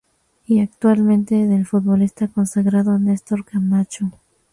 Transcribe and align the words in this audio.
Y 0.47 0.61
Actualmente 0.61 1.45
del 1.47 1.67
futbolista 1.67 2.27
consagrado 2.27 2.97
Nestor 2.97 3.45
Camacho. 3.45 4.09